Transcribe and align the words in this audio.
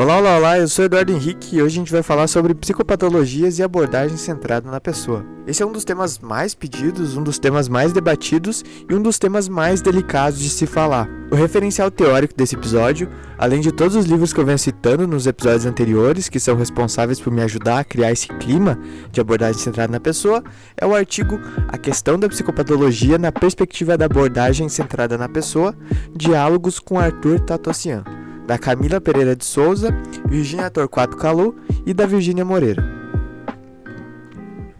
Olá, 0.00 0.16
olá, 0.16 0.38
olá, 0.38 0.58
eu 0.58 0.66
sou 0.66 0.86
Eduardo 0.86 1.12
Henrique 1.12 1.56
e 1.56 1.62
hoje 1.62 1.76
a 1.76 1.78
gente 1.80 1.92
vai 1.92 2.02
falar 2.02 2.26
sobre 2.26 2.54
psicopatologias 2.54 3.58
e 3.58 3.62
abordagem 3.62 4.16
centrada 4.16 4.70
na 4.70 4.80
pessoa. 4.80 5.22
Esse 5.46 5.62
é 5.62 5.66
um 5.66 5.72
dos 5.72 5.84
temas 5.84 6.18
mais 6.18 6.54
pedidos, 6.54 7.18
um 7.18 7.22
dos 7.22 7.38
temas 7.38 7.68
mais 7.68 7.92
debatidos 7.92 8.64
e 8.88 8.94
um 8.94 9.02
dos 9.02 9.18
temas 9.18 9.46
mais 9.46 9.82
delicados 9.82 10.40
de 10.40 10.48
se 10.48 10.64
falar. 10.64 11.06
O 11.30 11.34
referencial 11.34 11.90
teórico 11.90 12.34
desse 12.34 12.54
episódio, 12.54 13.10
além 13.36 13.60
de 13.60 13.70
todos 13.70 13.94
os 13.94 14.06
livros 14.06 14.32
que 14.32 14.40
eu 14.40 14.46
venho 14.46 14.58
citando 14.58 15.06
nos 15.06 15.26
episódios 15.26 15.66
anteriores, 15.66 16.30
que 16.30 16.40
são 16.40 16.56
responsáveis 16.56 17.20
por 17.20 17.30
me 17.30 17.42
ajudar 17.42 17.80
a 17.80 17.84
criar 17.84 18.10
esse 18.10 18.28
clima 18.28 18.78
de 19.12 19.20
abordagem 19.20 19.60
centrada 19.60 19.92
na 19.92 20.00
pessoa, 20.00 20.42
é 20.78 20.86
o 20.86 20.94
artigo 20.94 21.38
A 21.68 21.76
Questão 21.76 22.18
da 22.18 22.26
Psicopatologia 22.26 23.18
na 23.18 23.30
Perspectiva 23.30 23.98
da 23.98 24.06
Abordagem 24.06 24.66
Centrada 24.70 25.18
na 25.18 25.28
Pessoa, 25.28 25.74
Diálogos 26.16 26.78
com 26.78 26.98
Arthur 26.98 27.38
Tatossian 27.40 28.02
da 28.50 28.58
Camila 28.58 29.00
Pereira 29.00 29.36
de 29.36 29.44
Souza, 29.44 29.94
Virginia 30.28 30.68
Torquato 30.68 31.16
Calu 31.16 31.54
e 31.86 31.94
da 31.94 32.04
Virginia 32.04 32.44
Moreira. 32.44 32.82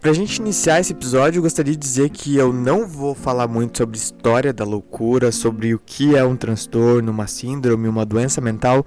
Pra 0.01 0.13
gente 0.13 0.39
iniciar 0.39 0.81
esse 0.81 0.93
episódio, 0.93 1.39
eu 1.39 1.43
gostaria 1.45 1.73
de 1.73 1.79
dizer 1.79 2.11
que 2.11 2.37
eu 2.37 2.53
não 2.53 2.85
vou 2.85 3.15
falar 3.15 3.47
muito 3.47 3.79
sobre 3.79 3.97
história 3.97 4.53
da 4.53 4.65
loucura, 4.65 5.31
sobre 5.31 5.73
o 5.73 5.79
que 5.79 6.17
é 6.17 6.25
um 6.25 6.35
transtorno, 6.35 7.13
uma 7.13 7.29
síndrome, 7.29 7.87
uma 7.87 8.05
doença 8.05 8.41
mental. 8.41 8.85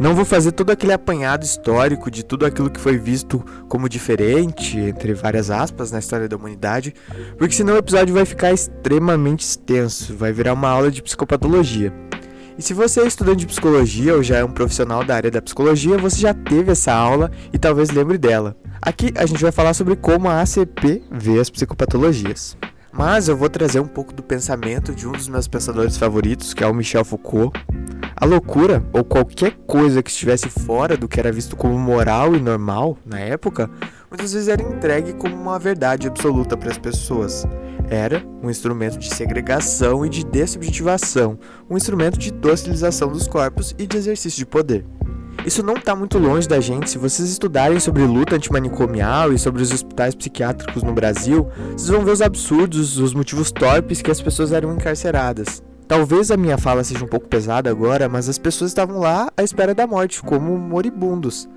Não 0.00 0.12
vou 0.12 0.24
fazer 0.24 0.50
todo 0.50 0.70
aquele 0.70 0.92
apanhado 0.92 1.44
histórico 1.44 2.10
de 2.10 2.24
tudo 2.24 2.44
aquilo 2.44 2.68
que 2.68 2.80
foi 2.80 2.98
visto 2.98 3.44
como 3.68 3.88
diferente, 3.88 4.76
entre 4.76 5.14
várias 5.14 5.52
aspas, 5.52 5.92
na 5.92 6.00
história 6.00 6.28
da 6.28 6.36
humanidade, 6.36 6.92
porque 7.38 7.54
senão 7.54 7.74
o 7.74 7.78
episódio 7.78 8.12
vai 8.12 8.24
ficar 8.24 8.52
extremamente 8.52 9.42
extenso, 9.42 10.16
vai 10.16 10.32
virar 10.32 10.52
uma 10.52 10.68
aula 10.68 10.90
de 10.90 11.00
psicopatologia. 11.00 11.92
E 12.58 12.62
se 12.62 12.72
você 12.72 13.00
é 13.00 13.06
estudante 13.06 13.40
de 13.40 13.46
psicologia 13.46 14.14
ou 14.14 14.22
já 14.22 14.38
é 14.38 14.44
um 14.44 14.50
profissional 14.50 15.04
da 15.04 15.14
área 15.14 15.30
da 15.30 15.42
psicologia, 15.42 15.98
você 15.98 16.18
já 16.18 16.32
teve 16.32 16.72
essa 16.72 16.90
aula 16.90 17.30
e 17.52 17.58
talvez 17.58 17.90
lembre 17.90 18.16
dela. 18.16 18.56
Aqui 18.80 19.12
a 19.14 19.26
gente 19.26 19.42
vai 19.42 19.52
falar 19.52 19.74
sobre 19.74 19.94
como 19.94 20.26
a 20.26 20.40
ACP 20.40 21.02
vê 21.10 21.38
as 21.38 21.50
psicopatologias. 21.50 22.56
Mas 22.90 23.28
eu 23.28 23.36
vou 23.36 23.50
trazer 23.50 23.78
um 23.80 23.86
pouco 23.86 24.14
do 24.14 24.22
pensamento 24.22 24.94
de 24.94 25.06
um 25.06 25.12
dos 25.12 25.28
meus 25.28 25.46
pensadores 25.46 25.98
favoritos, 25.98 26.54
que 26.54 26.64
é 26.64 26.66
o 26.66 26.72
Michel 26.72 27.04
Foucault. 27.04 27.52
A 28.16 28.24
loucura, 28.24 28.82
ou 28.90 29.04
qualquer 29.04 29.52
coisa 29.66 30.02
que 30.02 30.08
estivesse 30.08 30.48
fora 30.48 30.96
do 30.96 31.06
que 31.06 31.20
era 31.20 31.30
visto 31.30 31.56
como 31.56 31.78
moral 31.78 32.34
e 32.34 32.40
normal 32.40 32.96
na 33.04 33.20
época, 33.20 33.68
muitas 34.10 34.32
vezes 34.32 34.48
era 34.48 34.62
entregue 34.62 35.12
como 35.12 35.36
uma 35.36 35.58
verdade 35.58 36.08
absoluta 36.08 36.56
para 36.56 36.70
as 36.70 36.78
pessoas 36.78 37.46
era 37.88 38.24
um 38.42 38.50
instrumento 38.50 38.98
de 38.98 39.12
segregação 39.14 40.04
e 40.04 40.08
de 40.08 40.24
dessubjetivação, 40.24 41.38
um 41.68 41.76
instrumento 41.76 42.18
de 42.18 42.30
docilização 42.30 43.08
dos 43.08 43.26
corpos 43.26 43.74
e 43.78 43.86
de 43.86 43.96
exercício 43.96 44.38
de 44.38 44.46
poder. 44.46 44.84
Isso 45.44 45.62
não 45.62 45.74
está 45.74 45.94
muito 45.94 46.18
longe 46.18 46.48
da 46.48 46.60
gente. 46.60 46.90
Se 46.90 46.98
vocês 46.98 47.28
estudarem 47.28 47.78
sobre 47.78 48.02
luta 48.02 48.34
antimanicomial 48.34 49.32
e 49.32 49.38
sobre 49.38 49.62
os 49.62 49.70
hospitais 49.70 50.14
psiquiátricos 50.14 50.82
no 50.82 50.92
Brasil, 50.92 51.46
vocês 51.72 51.88
vão 51.88 52.04
ver 52.04 52.10
os 52.10 52.20
absurdos, 52.22 52.98
os 52.98 53.14
motivos 53.14 53.52
torpes 53.52 54.02
que 54.02 54.10
as 54.10 54.20
pessoas 54.20 54.50
eram 54.50 54.74
encarceradas. 54.74 55.62
Talvez 55.86 56.32
a 56.32 56.36
minha 56.36 56.58
fala 56.58 56.82
seja 56.82 57.04
um 57.04 57.08
pouco 57.08 57.28
pesada 57.28 57.70
agora, 57.70 58.08
mas 58.08 58.28
as 58.28 58.38
pessoas 58.38 58.72
estavam 58.72 58.98
lá 58.98 59.30
à 59.36 59.42
espera 59.44 59.72
da 59.72 59.86
morte, 59.86 60.20
como 60.20 60.58
moribundos. 60.58 61.48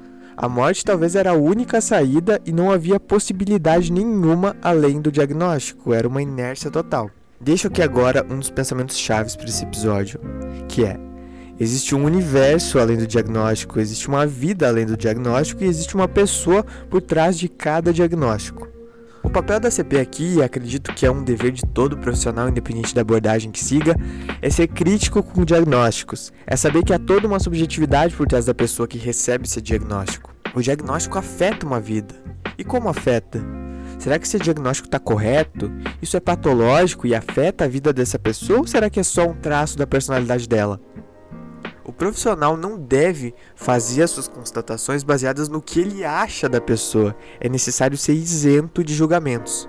A 0.42 0.48
morte 0.48 0.86
talvez 0.86 1.18
era 1.18 1.32
a 1.32 1.34
única 1.34 1.82
saída 1.82 2.40
e 2.46 2.54
não 2.54 2.72
havia 2.72 2.98
possibilidade 2.98 3.92
nenhuma 3.92 4.56
além 4.62 5.02
do 5.02 5.12
diagnóstico, 5.12 5.94
era 5.94 6.08
uma 6.08 6.22
inércia 6.22 6.72
total. 6.72 7.12
Deixo 7.42 7.68
aqui 7.68 7.82
agora 7.82 8.26
um 8.30 8.40
dos 8.40 8.50
pensamentos 8.50 8.98
chaves 8.98 9.36
para 9.36 9.48
esse 9.50 9.66
episódio, 9.66 10.18
que 10.70 10.86
é: 10.86 10.98
existe 11.60 11.94
um 11.94 12.06
universo 12.06 12.80
além 12.80 12.96
do 12.96 13.06
diagnóstico, 13.06 13.82
existe 13.82 14.08
uma 14.08 14.26
vida 14.26 14.66
além 14.66 14.86
do 14.86 14.96
diagnóstico 14.96 15.62
e 15.62 15.68
existe 15.68 15.94
uma 15.94 16.08
pessoa 16.08 16.66
por 16.90 17.02
trás 17.02 17.38
de 17.38 17.50
cada 17.50 17.92
diagnóstico. 17.92 18.70
O 19.22 19.30
papel 19.30 19.60
da 19.60 19.70
CP 19.70 20.00
aqui, 20.00 20.36
e 20.36 20.42
acredito 20.42 20.94
que 20.94 21.06
é 21.06 21.12
um 21.12 21.22
dever 21.22 21.52
de 21.52 21.62
todo 21.62 21.98
profissional, 21.98 22.48
independente 22.48 22.96
da 22.96 23.02
abordagem 23.02 23.52
que 23.52 23.60
siga, 23.60 23.96
é 24.42 24.50
ser 24.50 24.68
crítico 24.68 25.22
com 25.22 25.44
diagnósticos. 25.44 26.32
É 26.48 26.56
saber 26.56 26.84
que 26.84 26.94
há 26.94 26.98
toda 26.98 27.28
uma 27.28 27.40
subjetividade 27.40 28.16
por 28.16 28.26
trás 28.26 28.46
da 28.46 28.54
pessoa 28.54 28.88
que 28.88 28.98
recebe 28.98 29.46
esse 29.46 29.62
diagnóstico. 29.62 30.39
O 30.54 30.62
diagnóstico 30.62 31.18
afeta 31.18 31.66
uma 31.66 31.80
vida. 31.80 32.16
E 32.58 32.64
como 32.64 32.90
afeta? 32.90 33.40
Será 34.00 34.18
que 34.18 34.26
esse 34.26 34.40
diagnóstico 34.40 34.88
está 34.88 34.98
correto? 34.98 35.72
Isso 36.02 36.18
é 36.18 36.20
patológico 36.20 37.06
e 37.06 37.14
afeta 37.14 37.66
a 37.66 37.68
vida 37.68 37.92
dessa 37.94 38.18
pessoa 38.18 38.60
ou 38.60 38.68
será 38.68 38.90
que 38.90 39.00
é 39.00 39.04
só 39.04 39.28
um 39.28 39.36
traço 39.36 39.78
da 39.78 39.86
personalidade 39.86 40.48
dela? 40.48 40.80
O 41.84 41.92
profissional 41.92 42.56
não 42.56 42.78
deve 42.78 43.34
fazer 43.56 44.04
as 44.04 44.12
suas 44.12 44.28
constatações 44.28 45.04
baseadas 45.04 45.50
no 45.50 45.62
que 45.62 45.80
ele 45.80 46.06
acha 46.06 46.48
da 46.48 46.62
pessoa. 46.62 47.16
É 47.40 47.50
necessário 47.50 47.98
ser 47.98 48.14
isento 48.14 48.84
de 48.84 48.94
julgamentos. 48.94 49.68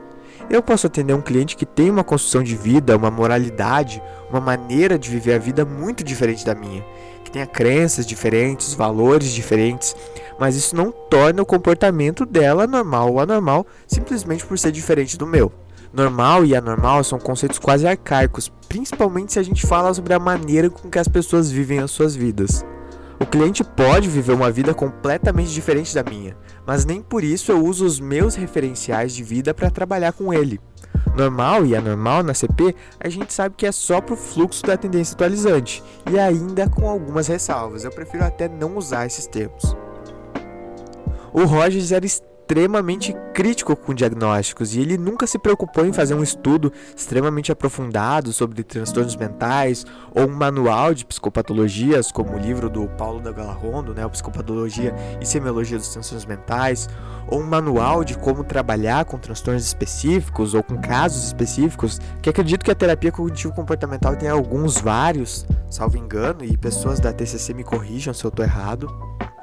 Eu 0.48 0.62
posso 0.62 0.86
atender 0.86 1.14
um 1.14 1.22
cliente 1.22 1.56
que 1.56 1.64
tem 1.64 1.90
uma 1.90 2.04
construção 2.04 2.42
de 2.42 2.56
vida, 2.56 2.96
uma 2.96 3.10
moralidade, 3.10 4.02
uma 4.28 4.40
maneira 4.40 4.98
de 4.98 5.08
viver 5.08 5.34
a 5.34 5.38
vida 5.38 5.64
muito 5.64 6.04
diferente 6.04 6.44
da 6.44 6.54
minha, 6.54 6.84
que 7.24 7.30
tenha 7.30 7.46
crenças 7.46 8.04
diferentes, 8.04 8.74
valores 8.74 9.32
diferentes, 9.32 9.94
mas 10.40 10.56
isso 10.56 10.74
não 10.74 10.90
torna 10.90 11.42
o 11.42 11.46
comportamento 11.46 12.24
dela 12.24 12.66
normal 12.66 13.12
ou 13.12 13.20
anormal 13.20 13.66
simplesmente 13.86 14.46
por 14.46 14.58
ser 14.58 14.72
diferente 14.72 15.18
do 15.18 15.26
meu. 15.26 15.52
Normal 15.92 16.44
e 16.46 16.56
anormal 16.56 17.04
são 17.04 17.18
conceitos 17.18 17.58
quase 17.58 17.86
arcaicos, 17.86 18.50
principalmente 18.68 19.34
se 19.34 19.38
a 19.38 19.42
gente 19.42 19.66
fala 19.66 19.92
sobre 19.92 20.14
a 20.14 20.18
maneira 20.18 20.70
com 20.70 20.88
que 20.88 20.98
as 20.98 21.08
pessoas 21.08 21.50
vivem 21.50 21.80
as 21.80 21.90
suas 21.90 22.16
vidas. 22.16 22.64
O 23.20 23.26
cliente 23.26 23.62
pode 23.62 24.08
viver 24.08 24.32
uma 24.32 24.50
vida 24.50 24.72
completamente 24.72 25.50
diferente 25.50 25.94
da 25.94 26.02
minha, 26.02 26.34
mas 26.66 26.86
nem 26.86 27.02
por 27.02 27.22
isso 27.22 27.52
eu 27.52 27.62
uso 27.62 27.84
os 27.84 28.00
meus 28.00 28.34
referenciais 28.34 29.12
de 29.12 29.22
vida 29.22 29.52
para 29.52 29.68
trabalhar 29.68 30.12
com 30.12 30.32
ele. 30.32 30.58
Normal 31.14 31.66
e 31.66 31.76
anormal 31.76 32.22
na 32.22 32.32
CP, 32.32 32.74
a 32.98 33.08
gente 33.10 33.34
sabe 33.34 33.56
que 33.58 33.66
é 33.66 33.72
só 33.72 34.00
para 34.00 34.14
o 34.14 34.16
fluxo 34.16 34.62
da 34.62 34.76
tendência 34.76 35.14
atualizante, 35.14 35.82
e 36.10 36.18
ainda 36.18 36.66
com 36.66 36.88
algumas 36.88 37.26
ressalvas, 37.26 37.84
eu 37.84 37.90
prefiro 37.90 38.24
até 38.24 38.48
não 38.48 38.76
usar 38.76 39.04
esses 39.04 39.26
termos. 39.26 39.76
O 41.32 41.44
Rogers 41.44 41.92
era 41.92 42.04
extremamente 42.04 43.14
crítico 43.32 43.76
com 43.76 43.94
diagnósticos 43.94 44.74
e 44.74 44.80
ele 44.80 44.98
nunca 44.98 45.24
se 45.24 45.38
preocupou 45.38 45.86
em 45.86 45.92
fazer 45.92 46.14
um 46.14 46.22
estudo 46.24 46.72
extremamente 46.96 47.52
aprofundado 47.52 48.32
sobre 48.32 48.64
transtornos 48.64 49.14
mentais 49.14 49.86
ou 50.12 50.24
um 50.24 50.34
manual 50.34 50.92
de 50.92 51.04
psicopatologias, 51.04 52.10
como 52.10 52.34
o 52.34 52.38
livro 52.38 52.68
do 52.68 52.88
Paulo 52.88 53.20
da 53.20 53.30
Galarrondo, 53.30 53.94
né, 53.94 54.08
Psicopatologia 54.08 54.92
e 55.20 55.24
Semiologia 55.24 55.78
dos 55.78 55.90
Transtornos 55.90 56.26
Mentais, 56.26 56.88
ou 57.28 57.40
um 57.40 57.46
manual 57.46 58.02
de 58.02 58.18
como 58.18 58.42
trabalhar 58.42 59.04
com 59.04 59.16
transtornos 59.16 59.64
específicos 59.64 60.52
ou 60.52 60.64
com 60.64 60.76
casos 60.80 61.26
específicos, 61.26 62.00
que 62.20 62.28
acredito 62.28 62.64
que 62.64 62.72
a 62.72 62.74
terapia 62.74 63.12
cognitivo 63.12 63.54
comportamental 63.54 64.16
tem 64.16 64.28
alguns 64.28 64.80
vários, 64.80 65.46
salvo 65.70 65.96
engano, 65.96 66.44
e 66.44 66.56
pessoas 66.56 66.98
da 66.98 67.12
TCC 67.12 67.54
me 67.54 67.62
corrijam 67.62 68.12
se 68.12 68.24
eu 68.24 68.30
estou 68.30 68.44
errado. 68.44 68.88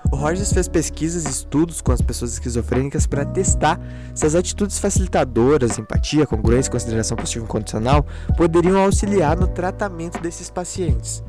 O 0.10 0.16
Rogers 0.16 0.54
fez 0.54 0.70
pesquisas 0.70 1.26
e 1.26 1.30
estudos 1.30 1.82
com 1.82 1.92
as 1.92 2.02
pessoas 2.02 2.32
esquizofrênicas 2.32 3.06
para 3.06 3.26
testar 3.26 3.78
se 4.16 4.26
as 4.26 4.36
atitudes 4.36 4.80
facilitadoras, 4.80 5.78
empatia, 5.78 6.26
congruência 6.26 6.72
consideração 6.72 7.18
positiva 7.18 7.44
incondicional 7.44 8.06
poderiam 8.38 8.78
auxiliar 8.78 9.36
no 9.36 9.48
tratamento 9.48 10.22
desses 10.22 10.50
pacientes. 10.50 11.22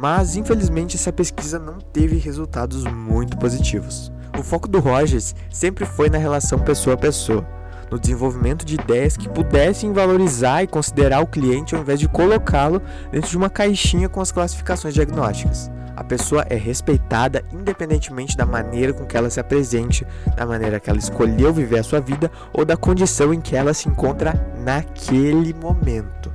Mas, 0.00 0.34
infelizmente, 0.34 0.96
essa 0.96 1.12
pesquisa 1.12 1.60
não 1.60 1.78
teve 1.78 2.16
resultados 2.16 2.82
muito 2.84 3.36
positivos. 3.36 4.10
O 4.36 4.42
foco 4.42 4.66
do 4.66 4.80
Rogers 4.80 5.32
sempre 5.48 5.86
foi 5.86 6.10
na 6.10 6.18
relação 6.18 6.58
pessoa 6.58 6.94
a 6.94 6.98
pessoa, 6.98 7.46
no 7.88 8.00
desenvolvimento 8.00 8.64
de 8.64 8.74
ideias 8.74 9.16
que 9.16 9.28
pudessem 9.28 9.92
valorizar 9.92 10.64
e 10.64 10.66
considerar 10.66 11.20
o 11.20 11.26
cliente 11.26 11.76
ao 11.76 11.82
invés 11.82 12.00
de 12.00 12.08
colocá-lo 12.08 12.82
dentro 13.12 13.30
de 13.30 13.36
uma 13.36 13.48
caixinha 13.48 14.08
com 14.08 14.20
as 14.20 14.32
classificações 14.32 14.92
diagnósticas. 14.92 15.70
A 15.96 16.02
pessoa 16.02 16.44
é 16.48 16.56
respeitada 16.56 17.44
independentemente 17.52 18.36
da 18.36 18.44
maneira 18.44 18.92
com 18.92 19.06
que 19.06 19.16
ela 19.16 19.30
se 19.30 19.38
apresente, 19.38 20.06
da 20.36 20.44
maneira 20.44 20.80
que 20.80 20.90
ela 20.90 20.98
escolheu 20.98 21.52
viver 21.52 21.78
a 21.78 21.84
sua 21.84 22.00
vida 22.00 22.30
ou 22.52 22.64
da 22.64 22.76
condição 22.76 23.32
em 23.32 23.40
que 23.40 23.54
ela 23.54 23.72
se 23.72 23.88
encontra 23.88 24.34
naquele 24.64 25.54
momento. 25.54 26.32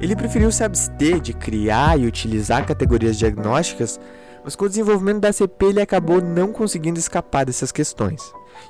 Ele 0.00 0.16
preferiu 0.16 0.50
se 0.50 0.64
abster 0.64 1.20
de 1.20 1.32
criar 1.32 1.98
e 1.98 2.06
utilizar 2.06 2.66
categorias 2.66 3.16
diagnósticas, 3.16 4.00
mas 4.44 4.56
com 4.56 4.64
o 4.64 4.68
desenvolvimento 4.68 5.20
da 5.20 5.32
CP 5.32 5.66
ele 5.66 5.80
acabou 5.80 6.20
não 6.20 6.52
conseguindo 6.52 6.98
escapar 6.98 7.46
dessas 7.46 7.70
questões. 7.70 8.20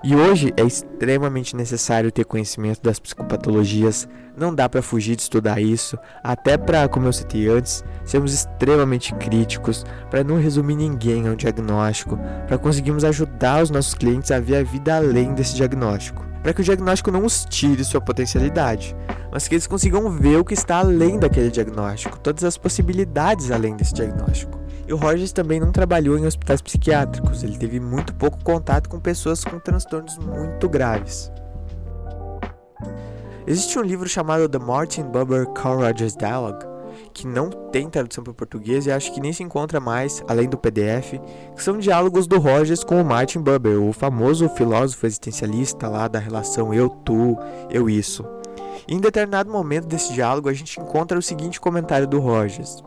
E 0.05 0.17
hoje 0.17 0.53
é 0.57 0.63
extremamente 0.63 1.55
necessário 1.55 2.11
ter 2.11 2.25
conhecimento 2.25 2.83
das 2.83 2.99
psicopatologias, 2.99 4.09
não 4.37 4.55
dá 4.55 4.69
para 4.69 4.83
fugir 4.83 5.15
de 5.15 5.23
estudar 5.23 5.61
isso, 5.61 5.97
até 6.25 6.57
para, 6.57 6.89
como 6.89 7.07
eu 7.07 7.13
citei 7.13 7.49
antes, 7.49 7.85
sermos 8.05 8.35
extremamente 8.35 9.15
críticos, 9.15 9.85
para 10.11 10.25
não 10.25 10.41
resumir 10.41 10.77
ninguém 10.77 11.29
ao 11.29 11.37
diagnóstico, 11.37 12.19
para 12.47 12.59
conseguirmos 12.59 13.05
ajudar 13.05 13.63
os 13.63 13.71
nossos 13.71 13.95
clientes 13.95 14.31
a 14.31 14.41
ver 14.41 14.57
a 14.57 14.63
vida 14.65 14.97
além 14.97 15.35
desse 15.35 15.55
diagnóstico, 15.55 16.27
para 16.43 16.53
que 16.53 16.61
o 16.61 16.65
diagnóstico 16.65 17.11
não 17.11 17.25
os 17.25 17.45
tire 17.45 17.85
sua 17.85 18.01
potencialidade, 18.01 18.97
mas 19.31 19.47
que 19.47 19.55
eles 19.55 19.67
consigam 19.67 20.11
ver 20.11 20.37
o 20.37 20.45
que 20.45 20.55
está 20.55 20.79
além 20.79 21.19
daquele 21.19 21.51
diagnóstico, 21.51 22.19
todas 22.19 22.43
as 22.43 22.59
possibilidades 22.59 23.51
além 23.51 23.77
desse 23.77 23.95
diagnóstico. 23.95 24.62
E 24.87 24.93
o 24.93 24.97
Rogers 24.97 25.33
também 25.33 25.61
não 25.61 25.71
trabalhou 25.71 26.19
em 26.19 26.27
hospitais 26.27 26.61
psiquiátricos, 26.61 27.43
ele 27.43 27.57
teve 27.57 27.79
muito 27.79 28.13
pouco 28.15 28.43
contato 28.43 28.89
com 28.89 28.99
pessoas 28.99 29.45
com 29.45 29.59
transtornos 29.59 30.19
muito 30.19 30.69
graves. 30.69 31.31
Existe 33.47 33.79
um 33.79 33.83
livro 33.83 34.09
chamado 34.09 34.49
The 34.49 34.59
Martin 34.59 35.03
Buber 35.03 35.47
Carl 35.49 35.81
Rogers 35.81 36.17
Dialogue, 36.17 36.65
que 37.13 37.27
não 37.27 37.51
tem 37.51 37.89
tradução 37.89 38.23
para 38.23 38.31
o 38.31 38.35
português 38.35 38.87
e 38.87 38.93
acho 38.93 39.13
que 39.13 39.21
nem 39.21 39.33
se 39.33 39.43
encontra 39.43 39.81
mais, 39.81 40.23
além 40.29 40.49
do 40.49 40.59
PDF, 40.59 41.15
que 41.55 41.63
são 41.63 41.79
diálogos 41.79 42.27
do 42.27 42.39
Rogers 42.39 42.85
com 42.85 43.01
o 43.01 43.05
Martin 43.05 43.41
Buber, 43.41 43.81
o 43.81 43.93
famoso 43.93 44.49
filósofo 44.51 45.07
existencialista 45.07 45.89
lá 45.89 46.07
da 46.09 46.19
relação 46.19 46.73
eu, 46.73 46.89
tu, 46.89 47.37
eu, 47.71 47.89
isso. 47.91 48.25
Em 48.89 49.01
determinado 49.01 49.51
momento 49.51 49.87
desse 49.87 50.13
diálogo 50.13 50.49
a 50.49 50.53
gente 50.53 50.81
encontra 50.81 51.19
o 51.19 51.23
seguinte 51.23 51.61
comentário 51.61 52.07
do 52.07 52.19
Rogers. 52.19 52.83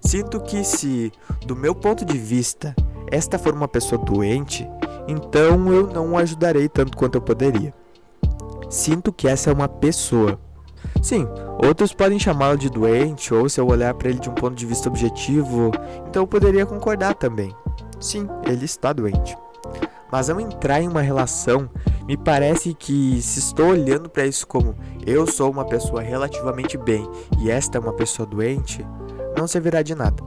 Sinto 0.00 0.40
que 0.40 0.62
se, 0.64 1.12
do 1.46 1.56
meu 1.56 1.74
ponto 1.74 2.04
de 2.04 2.16
vista, 2.16 2.74
esta 3.10 3.38
for 3.38 3.54
uma 3.54 3.68
pessoa 3.68 4.02
doente, 4.02 4.68
então 5.08 5.72
eu 5.72 5.86
não 5.86 6.16
ajudarei 6.16 6.68
tanto 6.68 6.96
quanto 6.96 7.16
eu 7.16 7.22
poderia. 7.22 7.74
Sinto 8.68 9.12
que 9.12 9.28
essa 9.28 9.50
é 9.50 9.52
uma 9.52 9.68
pessoa. 9.68 10.38
Sim, 11.02 11.26
outros 11.64 11.92
podem 11.92 12.18
chamá-lo 12.18 12.58
de 12.58 12.68
doente, 12.68 13.32
ou 13.32 13.48
se 13.48 13.60
eu 13.60 13.66
olhar 13.66 13.94
para 13.94 14.08
ele 14.08 14.18
de 14.18 14.28
um 14.28 14.34
ponto 14.34 14.54
de 14.54 14.66
vista 14.66 14.88
objetivo, 14.88 15.70
então 16.08 16.22
eu 16.22 16.26
poderia 16.26 16.66
concordar 16.66 17.14
também. 17.14 17.54
Sim, 18.00 18.28
ele 18.44 18.64
está 18.64 18.92
doente. 18.92 19.36
Mas 20.10 20.30
ao 20.30 20.40
entrar 20.40 20.80
em 20.80 20.88
uma 20.88 21.00
relação, 21.00 21.68
me 22.06 22.16
parece 22.16 22.72
que 22.74 23.20
se 23.20 23.40
estou 23.40 23.70
olhando 23.70 24.08
para 24.08 24.26
isso 24.26 24.46
como 24.46 24.76
eu 25.04 25.26
sou 25.26 25.50
uma 25.50 25.64
pessoa 25.64 26.00
relativamente 26.00 26.78
bem 26.78 27.08
e 27.40 27.50
esta 27.50 27.78
é 27.78 27.80
uma 27.80 27.92
pessoa 27.92 28.26
doente, 28.26 28.86
não 29.36 29.46
servirá 29.46 29.82
de 29.82 29.94
nada. 29.94 30.22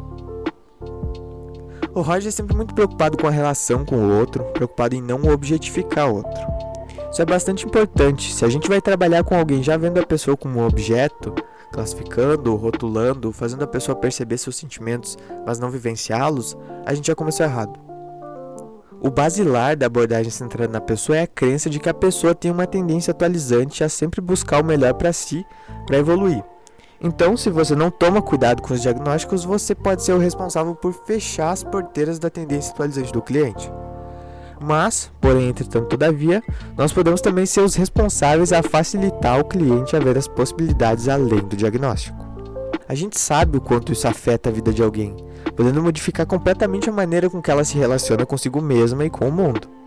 O 1.94 2.02
Roger 2.02 2.28
é 2.28 2.32
sempre 2.32 2.56
muito 2.56 2.74
preocupado 2.74 3.18
com 3.18 3.28
a 3.28 3.32
relação 3.32 3.84
com 3.84 3.96
o 3.96 4.20
outro, 4.20 4.44
preocupado 4.54 4.96
em 4.96 5.02
não 5.02 5.24
objetificar 5.24 6.10
o 6.10 6.18
outro. 6.18 6.60
Isso 7.12 7.22
é 7.22 7.26
bastante 7.26 7.66
importante. 7.66 8.34
Se 8.34 8.46
a 8.46 8.50
gente 8.50 8.70
vai 8.70 8.80
trabalhar 8.80 9.24
com 9.24 9.36
alguém 9.36 9.64
já 9.64 9.76
vendo 9.76 10.00
a 10.00 10.06
pessoa 10.06 10.38
como 10.38 10.60
um 10.60 10.66
objeto, 10.66 11.34
classificando, 11.72 12.56
rotulando, 12.56 13.32
fazendo 13.32 13.64
a 13.64 13.68
pessoa 13.68 13.96
perceber 13.96 14.38
seus 14.38 14.56
sentimentos, 14.56 15.18
mas 15.46 15.60
não 15.60 15.70
vivenciá-los, 15.72 16.56
a 16.86 16.94
gente 16.94 17.08
já 17.08 17.16
começou 17.16 17.46
errado. 17.46 17.80
O 19.02 19.10
basilar 19.10 19.78
da 19.78 19.86
abordagem 19.86 20.30
centrada 20.30 20.72
na 20.72 20.82
pessoa 20.82 21.18
é 21.18 21.22
a 21.22 21.28
crença 21.28 21.70
de 21.70 21.80
que 21.80 21.90
a 21.90 21.94
pessoa 21.94 22.36
tem 22.36 22.52
uma 22.52 22.68
tendência 22.68 23.12
atualizante 23.12 23.84
a 23.84 23.90
sempre 23.90 24.20
buscar 24.20 24.62
o 24.62 24.66
melhor 24.66 24.94
para 24.94 25.14
si, 25.14 25.46
para 25.88 25.98
evoluir. 25.98 26.44
Então, 27.02 27.38
se 27.38 27.50
você 27.50 27.76
não 27.76 27.90
toma 27.90 28.22
cuidado 28.22 28.62
com 28.62 28.74
os 28.74 28.82
diagnósticos, 28.82 29.46
você 29.46 29.74
pode 29.74 30.04
ser 30.04 30.12
o 30.12 30.18
responsável 30.18 30.76
por 30.76 30.92
fechar 30.92 31.52
as 31.52 31.64
porteiras 31.64 32.20
da 32.20 32.30
tendência 32.30 32.74
atualizante 32.74 33.14
do 33.14 33.22
cliente. 33.22 33.72
Mas, 34.60 35.10
porém, 35.22 35.48
entretanto, 35.48 35.88
todavia, 35.88 36.44
nós 36.78 36.92
podemos 36.92 37.22
também 37.22 37.46
ser 37.46 37.62
os 37.62 37.76
responsáveis 37.76 38.52
a 38.52 38.62
facilitar 38.62 39.40
o 39.40 39.46
cliente 39.46 39.96
a 39.96 40.00
ver 40.00 40.18
as 40.18 40.28
possibilidades 40.28 41.08
além 41.08 41.40
do 41.40 41.56
diagnóstico. 41.56 42.28
A 42.88 42.94
gente 42.94 43.18
sabe 43.18 43.58
o 43.58 43.62
quanto 43.62 43.94
isso 43.94 44.06
afeta 44.06 44.50
a 44.50 44.52
vida 44.52 44.74
de 44.74 44.84
alguém, 44.84 45.16
podendo 45.56 45.82
modificar 45.82 46.26
completamente 46.26 46.90
a 46.90 46.94
maneira 46.94 47.30
com 47.30 47.42
que 47.42 47.50
ela 47.50 47.64
se 47.64 47.78
relaciona 47.78 48.26
consigo 48.26 48.62
mesma 48.62 49.06
e 49.06 49.10
com 49.10 49.30
o 49.30 49.32
mundo. 49.32 49.79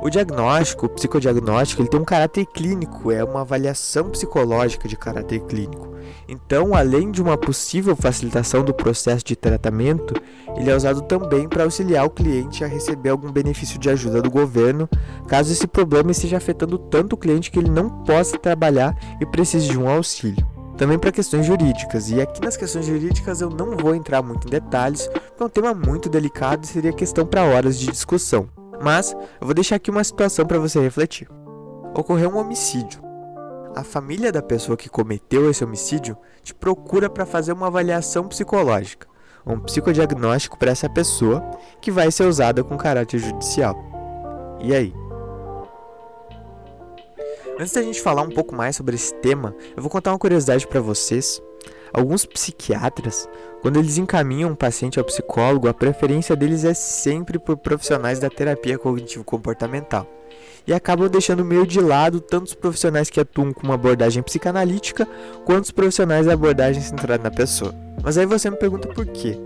O 0.00 0.08
diagnóstico, 0.08 0.86
o 0.86 0.88
psicodiagnóstico, 0.88 1.82
ele 1.82 1.88
tem 1.88 2.00
um 2.00 2.04
caráter 2.04 2.46
clínico, 2.46 3.10
é 3.10 3.24
uma 3.24 3.40
avaliação 3.40 4.08
psicológica 4.08 4.86
de 4.86 4.96
caráter 4.96 5.40
clínico. 5.40 5.88
Então, 6.28 6.74
além 6.74 7.10
de 7.10 7.20
uma 7.20 7.36
possível 7.36 7.96
facilitação 7.96 8.62
do 8.62 8.72
processo 8.72 9.24
de 9.24 9.34
tratamento, 9.34 10.14
ele 10.56 10.70
é 10.70 10.76
usado 10.76 11.02
também 11.02 11.48
para 11.48 11.64
auxiliar 11.64 12.06
o 12.06 12.10
cliente 12.10 12.62
a 12.62 12.68
receber 12.68 13.10
algum 13.10 13.32
benefício 13.32 13.78
de 13.78 13.90
ajuda 13.90 14.22
do 14.22 14.30
governo, 14.30 14.88
caso 15.26 15.52
esse 15.52 15.66
problema 15.66 16.12
esteja 16.12 16.36
afetando 16.36 16.78
tanto 16.78 17.14
o 17.14 17.18
cliente 17.18 17.50
que 17.50 17.58
ele 17.58 17.70
não 17.70 17.90
possa 18.04 18.38
trabalhar 18.38 18.96
e 19.20 19.26
precise 19.26 19.68
de 19.68 19.78
um 19.78 19.88
auxílio. 19.88 20.46
Também 20.76 20.96
para 20.96 21.10
questões 21.10 21.44
jurídicas, 21.44 22.08
e 22.08 22.20
aqui 22.20 22.40
nas 22.40 22.56
questões 22.56 22.86
jurídicas 22.86 23.40
eu 23.40 23.50
não 23.50 23.76
vou 23.76 23.96
entrar 23.96 24.22
muito 24.22 24.46
em 24.46 24.50
detalhes, 24.50 25.08
porque 25.08 25.42
é 25.42 25.46
um 25.46 25.48
tema 25.48 25.74
muito 25.74 26.08
delicado 26.08 26.64
e 26.64 26.68
seria 26.68 26.92
questão 26.92 27.26
para 27.26 27.42
horas 27.42 27.76
de 27.78 27.90
discussão. 27.90 28.48
Mas 28.82 29.12
eu 29.12 29.46
vou 29.46 29.54
deixar 29.54 29.76
aqui 29.76 29.90
uma 29.90 30.04
situação 30.04 30.46
para 30.46 30.58
você 30.58 30.80
refletir. 30.80 31.28
Ocorreu 31.94 32.30
um 32.30 32.38
homicídio. 32.38 33.02
A 33.74 33.84
família 33.84 34.32
da 34.32 34.42
pessoa 34.42 34.76
que 34.76 34.88
cometeu 34.88 35.50
esse 35.50 35.62
homicídio 35.64 36.16
te 36.42 36.54
procura 36.54 37.08
para 37.08 37.26
fazer 37.26 37.52
uma 37.52 37.66
avaliação 37.66 38.26
psicológica, 38.26 39.06
um 39.46 39.60
psicodiagnóstico 39.60 40.58
para 40.58 40.70
essa 40.70 40.88
pessoa 40.88 41.42
que 41.80 41.90
vai 41.90 42.10
ser 42.10 42.24
usada 42.24 42.64
com 42.64 42.76
caráter 42.76 43.18
judicial. 43.18 43.76
E 44.60 44.74
aí? 44.74 44.92
Antes 47.58 47.72
da 47.72 47.82
gente 47.82 48.00
falar 48.00 48.22
um 48.22 48.30
pouco 48.30 48.54
mais 48.54 48.76
sobre 48.76 48.94
esse 48.94 49.12
tema, 49.14 49.54
eu 49.76 49.82
vou 49.82 49.90
contar 49.90 50.12
uma 50.12 50.18
curiosidade 50.18 50.66
para 50.66 50.80
vocês 50.80 51.42
Alguns 51.92 52.26
psiquiatras, 52.26 53.28
quando 53.62 53.78
eles 53.78 53.98
encaminham 53.98 54.50
um 54.50 54.54
paciente 54.54 54.98
ao 54.98 55.04
psicólogo, 55.04 55.68
a 55.68 55.74
preferência 55.74 56.36
deles 56.36 56.64
é 56.64 56.74
sempre 56.74 57.38
por 57.38 57.56
profissionais 57.56 58.18
da 58.18 58.28
terapia 58.28 58.78
cognitivo-comportamental. 58.78 60.06
E 60.66 60.72
acabam 60.72 61.08
deixando 61.08 61.44
meio 61.44 61.66
de 61.66 61.80
lado 61.80 62.20
tanto 62.20 62.48
os 62.48 62.54
profissionais 62.54 63.08
que 63.08 63.18
atuam 63.18 63.52
com 63.52 63.62
uma 63.62 63.74
abordagem 63.74 64.22
psicanalítica, 64.22 65.08
quanto 65.44 65.64
os 65.64 65.70
profissionais 65.70 66.26
da 66.26 66.34
abordagem 66.34 66.82
centrada 66.82 67.22
na 67.22 67.30
pessoa. 67.30 67.74
Mas 68.02 68.18
aí 68.18 68.26
você 68.26 68.50
me 68.50 68.56
pergunta 68.56 68.88
por 68.88 69.06
quê? 69.06 69.38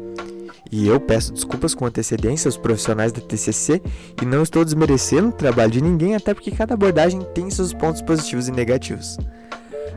E 0.70 0.88
eu 0.88 0.98
peço 0.98 1.32
desculpas 1.32 1.74
com 1.74 1.86
antecedência 1.86 2.48
aos 2.48 2.56
profissionais 2.56 3.12
da 3.12 3.20
TCC 3.20 3.80
e 4.20 4.24
não 4.24 4.42
estou 4.42 4.64
desmerecendo 4.64 5.28
o 5.28 5.32
trabalho 5.32 5.70
de 5.70 5.82
ninguém, 5.82 6.16
até 6.16 6.34
porque 6.34 6.50
cada 6.50 6.74
abordagem 6.74 7.20
tem 7.34 7.50
seus 7.50 7.72
pontos 7.72 8.02
positivos 8.02 8.48
e 8.48 8.52
negativos 8.52 9.18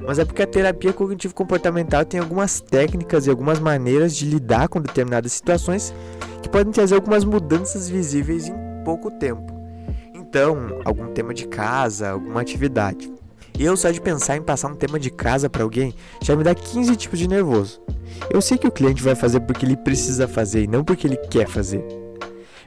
mas 0.01 0.19
é 0.19 0.25
porque 0.25 0.41
a 0.41 0.47
terapia 0.47 0.93
cognitivo-comportamental 0.93 2.05
tem 2.05 2.19
algumas 2.19 2.59
técnicas 2.59 3.27
e 3.27 3.29
algumas 3.29 3.59
maneiras 3.59 4.15
de 4.15 4.25
lidar 4.25 4.67
com 4.67 4.81
determinadas 4.81 5.31
situações 5.31 5.93
que 6.41 6.49
podem 6.49 6.71
trazer 6.71 6.95
algumas 6.95 7.23
mudanças 7.23 7.89
visíveis 7.89 8.47
em 8.47 8.55
pouco 8.83 9.11
tempo. 9.11 9.53
Então, 10.13 10.79
algum 10.83 11.07
tema 11.07 11.33
de 11.33 11.47
casa, 11.47 12.09
alguma 12.09 12.41
atividade. 12.41 13.11
E 13.57 13.63
eu 13.63 13.77
só 13.77 13.89
de 13.89 14.01
pensar 14.01 14.35
em 14.35 14.41
passar 14.41 14.67
um 14.67 14.75
tema 14.75 14.99
de 14.99 15.09
casa 15.09 15.49
para 15.49 15.63
alguém 15.63 15.95
já 16.21 16.35
me 16.35 16.43
dá 16.43 16.53
15 16.53 16.95
tipos 16.95 17.17
de 17.17 17.27
nervoso. 17.27 17.81
Eu 18.29 18.41
sei 18.41 18.57
que 18.57 18.67
o 18.67 18.71
cliente 18.71 19.01
vai 19.01 19.15
fazer 19.15 19.39
porque 19.39 19.65
ele 19.65 19.77
precisa 19.77 20.27
fazer 20.27 20.63
e 20.63 20.67
não 20.67 20.83
porque 20.83 21.07
ele 21.07 21.17
quer 21.17 21.47
fazer. 21.47 22.04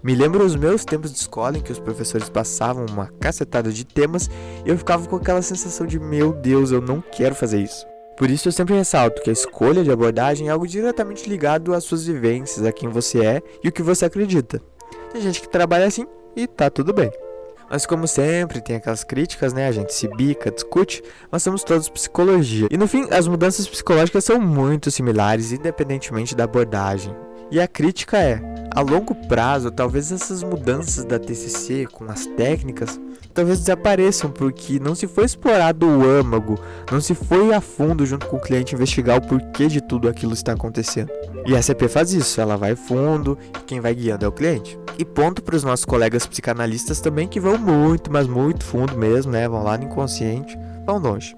Me 0.02 0.14
lembro 0.14 0.44
os 0.44 0.54
meus 0.54 0.84
tempos 0.84 1.12
de 1.12 1.18
escola 1.18 1.58
em 1.58 1.60
que 1.60 1.72
os 1.72 1.78
professores 1.78 2.28
passavam 2.28 2.86
uma 2.90 3.08
cacetada 3.20 3.72
de 3.72 3.84
temas 3.84 4.30
e 4.64 4.68
eu 4.68 4.78
ficava 4.78 5.06
com 5.08 5.16
aquela 5.16 5.42
sensação 5.42 5.86
de 5.86 5.98
meu 5.98 6.32
Deus, 6.32 6.70
eu 6.70 6.80
não 6.80 7.00
quero 7.00 7.34
fazer 7.34 7.60
isso. 7.60 7.84
Por 8.16 8.30
isso 8.30 8.48
eu 8.48 8.52
sempre 8.52 8.74
ressalto 8.74 9.22
que 9.22 9.30
a 9.30 9.32
escolha 9.32 9.84
de 9.84 9.90
abordagem 9.90 10.48
é 10.48 10.50
algo 10.50 10.66
diretamente 10.66 11.28
ligado 11.28 11.72
às 11.72 11.84
suas 11.84 12.04
vivências, 12.04 12.66
a 12.66 12.72
quem 12.72 12.88
você 12.88 13.24
é 13.24 13.42
e 13.62 13.68
o 13.68 13.72
que 13.72 13.82
você 13.82 14.04
acredita. 14.04 14.60
Tem 15.12 15.20
gente 15.20 15.40
que 15.40 15.48
trabalha 15.48 15.86
assim 15.86 16.06
e 16.34 16.46
tá 16.46 16.68
tudo 16.68 16.92
bem. 16.92 17.10
Mas 17.70 17.84
como 17.84 18.08
sempre, 18.08 18.60
tem 18.60 18.76
aquelas 18.76 19.04
críticas, 19.04 19.52
né? 19.52 19.68
A 19.68 19.72
gente 19.72 19.92
se 19.92 20.08
bica, 20.08 20.50
discute, 20.50 21.02
mas 21.30 21.42
somos 21.42 21.62
todos 21.62 21.88
psicologia. 21.88 22.66
E 22.70 22.78
no 22.78 22.88
fim, 22.88 23.06
as 23.10 23.28
mudanças 23.28 23.68
psicológicas 23.68 24.24
são 24.24 24.40
muito 24.40 24.90
similares, 24.90 25.52
independentemente 25.52 26.34
da 26.34 26.44
abordagem. 26.44 27.14
E 27.50 27.60
a 27.60 27.66
crítica 27.66 28.18
é: 28.18 28.40
a 28.74 28.80
longo 28.80 29.14
prazo, 29.14 29.70
talvez 29.70 30.12
essas 30.12 30.42
mudanças 30.42 31.04
da 31.04 31.18
TCC 31.18 31.86
com 31.86 32.04
as 32.04 32.26
técnicas 32.26 33.00
talvez 33.38 33.60
desapareçam 33.60 34.32
porque 34.32 34.80
não 34.80 34.96
se 34.96 35.06
foi 35.06 35.24
explorado 35.24 35.86
o 35.86 36.04
âmago, 36.04 36.58
não 36.90 37.00
se 37.00 37.14
foi 37.14 37.54
a 37.54 37.60
fundo 37.60 38.04
junto 38.04 38.26
com 38.26 38.36
o 38.36 38.40
cliente 38.40 38.74
investigar 38.74 39.16
o 39.16 39.20
porquê 39.20 39.68
de 39.68 39.80
tudo 39.80 40.08
aquilo 40.08 40.34
está 40.34 40.54
acontecendo. 40.54 41.12
E 41.46 41.56
a 41.56 41.62
CP 41.62 41.86
faz 41.86 42.12
isso, 42.12 42.40
ela 42.40 42.56
vai 42.56 42.74
fundo 42.74 43.38
e 43.56 43.60
quem 43.64 43.80
vai 43.80 43.94
guiando 43.94 44.24
é 44.24 44.28
o 44.28 44.32
cliente. 44.32 44.76
E 44.98 45.04
ponto 45.04 45.40
para 45.40 45.54
os 45.54 45.62
nossos 45.62 45.84
colegas 45.84 46.26
psicanalistas 46.26 47.00
também 47.00 47.28
que 47.28 47.38
vão 47.38 47.56
muito, 47.56 48.12
mas 48.12 48.26
muito 48.26 48.64
fundo 48.64 48.98
mesmo, 48.98 49.30
né? 49.30 49.48
Vão 49.48 49.62
lá 49.62 49.78
no 49.78 49.84
inconsciente, 49.84 50.58
vão 50.84 50.98
longe. 50.98 51.36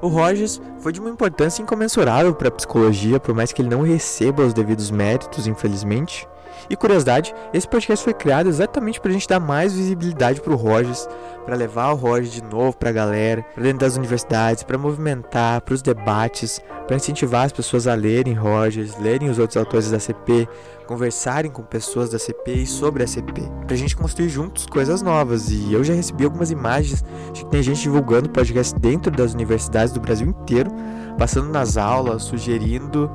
O 0.00 0.08
Rogers 0.08 0.60
foi 0.78 0.92
de 0.92 1.00
uma 1.00 1.10
importância 1.10 1.60
incomensurável 1.60 2.34
para 2.34 2.48
a 2.48 2.52
psicologia, 2.52 3.18
por 3.18 3.34
mais 3.34 3.52
que 3.52 3.60
ele 3.62 3.68
não 3.68 3.82
receba 3.82 4.44
os 4.44 4.54
devidos 4.54 4.90
méritos, 4.90 5.46
infelizmente. 5.46 6.28
E 6.70 6.76
curiosidade, 6.76 7.34
esse 7.52 7.66
podcast 7.66 8.04
foi 8.04 8.14
criado 8.14 8.48
exatamente 8.48 9.00
para 9.00 9.10
a 9.10 9.12
gente 9.12 9.28
dar 9.28 9.40
mais 9.40 9.72
visibilidade 9.72 10.40
para 10.40 10.52
o 10.52 10.56
Rogers, 10.56 11.08
para 11.48 11.56
levar 11.56 11.92
o 11.92 11.94
Rogers 11.94 12.30
de 12.30 12.44
novo 12.44 12.76
para 12.76 12.90
a 12.90 12.92
galera, 12.92 13.42
para 13.54 13.62
dentro 13.62 13.78
das 13.78 13.96
universidades, 13.96 14.62
para 14.62 14.76
movimentar, 14.76 15.62
para 15.62 15.72
os 15.72 15.80
debates, 15.80 16.60
para 16.86 16.94
incentivar 16.94 17.46
as 17.46 17.52
pessoas 17.52 17.86
a 17.86 17.94
lerem 17.94 18.34
Rogers, 18.34 18.98
lerem 18.98 19.30
os 19.30 19.38
outros 19.38 19.56
autores 19.56 19.90
da 19.90 19.98
CP, 19.98 20.46
conversarem 20.86 21.50
com 21.50 21.62
pessoas 21.62 22.10
da 22.10 22.18
CP 22.18 22.52
e 22.52 22.66
sobre 22.66 23.02
a 23.02 23.06
CP, 23.06 23.40
para 23.64 23.74
a 23.74 23.78
gente 23.78 23.96
construir 23.96 24.28
juntos 24.28 24.66
coisas 24.66 25.00
novas. 25.00 25.48
E 25.48 25.72
eu 25.72 25.82
já 25.82 25.94
recebi 25.94 26.24
algumas 26.24 26.50
imagens 26.50 27.02
de 27.32 27.42
que 27.42 27.50
tem 27.50 27.62
gente 27.62 27.80
divulgando 27.80 28.28
podcast 28.28 28.78
dentro 28.78 29.10
das 29.10 29.32
universidades 29.32 29.94
do 29.94 30.00
Brasil 30.00 30.28
inteiro 30.28 30.70
passando 31.18 31.50
nas 31.50 31.76
aulas, 31.76 32.22
sugerindo. 32.22 33.10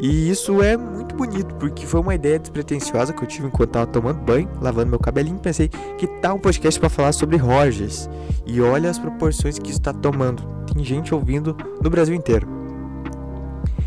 E 0.00 0.28
isso 0.28 0.60
é 0.60 0.76
muito 0.76 1.14
bonito, 1.14 1.54
porque 1.54 1.86
foi 1.86 2.00
uma 2.00 2.14
ideia 2.14 2.38
despretensiosa 2.38 3.12
que 3.12 3.22
eu 3.22 3.28
tive 3.28 3.46
enquanto 3.46 3.70
estava 3.70 3.86
tomando 3.86 4.20
banho, 4.20 4.50
lavando 4.60 4.90
meu 4.90 4.98
cabelinho. 4.98 5.38
Pensei 5.38 5.68
que 5.96 6.06
tá 6.20 6.34
um 6.34 6.38
podcast 6.38 6.78
para 6.78 6.90
falar 6.90 7.12
sobre 7.12 7.36
Rogers. 7.36 7.73
E 8.46 8.60
olha 8.60 8.90
as 8.90 8.98
proporções 8.98 9.58
que 9.58 9.70
está 9.70 9.92
tomando. 9.92 10.42
Tem 10.72 10.84
gente 10.84 11.14
ouvindo 11.14 11.56
no 11.82 11.90
Brasil 11.90 12.14
inteiro. 12.14 12.46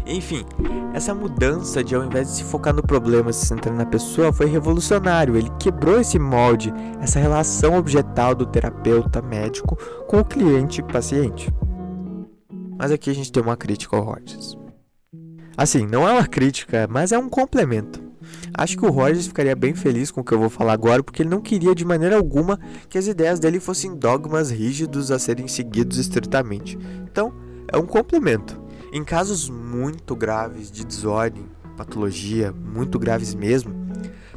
Enfim, 0.05 0.45
essa 0.93 1.13
mudança 1.13 1.83
de 1.83 1.93
ao 1.93 2.03
invés 2.03 2.27
de 2.27 2.35
se 2.35 2.43
focar 2.45 2.73
no 2.73 2.81
problema, 2.81 3.33
se 3.33 3.45
centrar 3.45 3.75
na 3.75 3.85
pessoa, 3.85 4.31
foi 4.31 4.45
revolucionário. 4.45 5.35
Ele 5.35 5.51
quebrou 5.59 5.99
esse 5.99 6.17
molde, 6.17 6.73
essa 7.01 7.19
relação 7.19 7.77
objetal 7.77 8.33
do 8.33 8.45
terapeuta 8.45 9.21
médico 9.21 9.77
com 10.07 10.19
o 10.19 10.25
cliente 10.25 10.81
paciente. 10.81 11.53
Mas 12.79 12.91
aqui 12.91 13.09
a 13.09 13.13
gente 13.13 13.31
tem 13.31 13.43
uma 13.43 13.57
crítica 13.57 13.97
ao 13.97 14.03
Rogers. 14.03 14.57
Assim, 15.57 15.85
não 15.85 16.07
é 16.07 16.13
uma 16.13 16.27
crítica, 16.27 16.87
mas 16.89 17.11
é 17.11 17.17
um 17.17 17.27
complemento. 17.27 18.06
Acho 18.57 18.75
que 18.75 18.85
o 18.85 18.89
Rogers 18.89 19.27
ficaria 19.27 19.55
bem 19.55 19.75
feliz 19.75 20.09
com 20.09 20.21
o 20.21 20.23
que 20.23 20.33
eu 20.33 20.39
vou 20.39 20.49
falar 20.49 20.73
agora, 20.73 21.03
porque 21.03 21.21
ele 21.21 21.29
não 21.29 21.39
queria 21.39 21.75
de 21.75 21.85
maneira 21.85 22.17
alguma 22.17 22.59
que 22.89 22.97
as 22.97 23.05
ideias 23.05 23.39
dele 23.39 23.59
fossem 23.59 23.95
dogmas 23.95 24.49
rígidos 24.49 25.11
a 25.11 25.19
serem 25.19 25.47
seguidos 25.47 25.99
estritamente. 25.99 26.77
Então, 27.03 27.31
é 27.71 27.77
um 27.77 27.85
complemento. 27.85 28.59
Em 28.91 29.03
casos 29.03 29.47
muito 29.47 30.15
graves 30.15 30.71
de 30.71 30.83
desordem, 30.83 31.45
patologia, 31.77 32.51
muito 32.51 32.97
graves 32.97 33.35
mesmo, 33.35 33.75